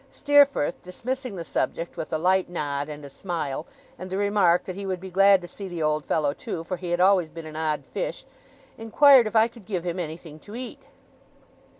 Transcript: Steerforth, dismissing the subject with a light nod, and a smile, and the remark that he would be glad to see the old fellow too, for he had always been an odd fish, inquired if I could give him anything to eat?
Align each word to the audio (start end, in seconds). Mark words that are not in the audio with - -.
Steerforth, 0.09 0.81
dismissing 0.81 1.35
the 1.35 1.43
subject 1.43 1.95
with 1.95 2.11
a 2.11 2.17
light 2.17 2.49
nod, 2.49 2.89
and 2.89 3.05
a 3.05 3.07
smile, 3.09 3.67
and 3.99 4.09
the 4.09 4.17
remark 4.17 4.63
that 4.63 4.75
he 4.75 4.83
would 4.87 4.99
be 4.99 5.11
glad 5.11 5.43
to 5.43 5.47
see 5.47 5.67
the 5.67 5.83
old 5.83 6.05
fellow 6.05 6.33
too, 6.33 6.63
for 6.63 6.77
he 6.77 6.89
had 6.89 6.99
always 6.99 7.29
been 7.29 7.45
an 7.45 7.55
odd 7.55 7.85
fish, 7.85 8.25
inquired 8.79 9.27
if 9.27 9.35
I 9.35 9.47
could 9.47 9.67
give 9.67 9.83
him 9.83 9.99
anything 9.99 10.39
to 10.39 10.55
eat? 10.55 10.79